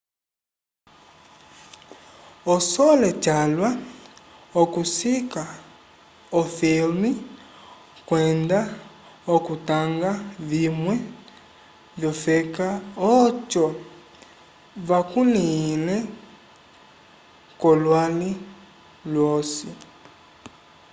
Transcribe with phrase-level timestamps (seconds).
[2.53, 3.69] osole calwa
[4.61, 5.43] okusika
[6.39, 7.11] o filme
[8.07, 8.59] kwenda
[9.35, 10.11] okutanga
[10.49, 10.95] vimwe
[11.99, 12.67] vyofeka
[13.19, 13.65] oco
[14.87, 15.97] vakulihe
[17.61, 18.31] kolwali
[19.11, 19.69] lwosi